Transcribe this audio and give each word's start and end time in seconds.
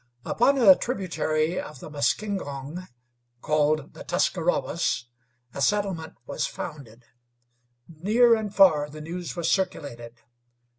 Upon 0.25 0.57
a 0.57 0.75
tributary 0.75 1.59
of 1.61 1.79
the 1.79 1.87
Muskingong, 1.91 2.87
called 3.39 3.93
the 3.93 4.03
Tuscarwawas, 4.03 5.05
a 5.53 5.61
settlement 5.61 6.15
was 6.25 6.47
founded. 6.47 7.03
Near 7.87 8.35
and 8.35 8.51
far 8.51 8.89
the 8.89 8.99
news 9.01 9.35
was 9.35 9.51
circulated. 9.51 10.19